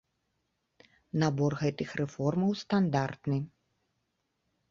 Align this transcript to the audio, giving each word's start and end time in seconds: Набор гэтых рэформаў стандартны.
Набор 1.23 1.51
гэтых 1.61 1.89
рэформаў 2.01 2.51
стандартны. 2.63 3.37